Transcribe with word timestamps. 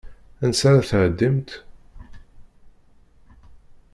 Ansa 0.43 0.65
ara 0.69 0.87
tɛeddimt? 0.89 1.49